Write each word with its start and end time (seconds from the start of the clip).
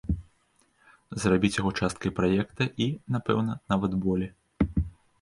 Зрабіць 1.25 1.53
яго 1.61 1.71
часткай 1.81 2.15
праекта, 2.21 2.63
і, 2.89 2.91
напэўна, 3.19 3.51
нават 3.75 3.91
болей. 4.09 4.37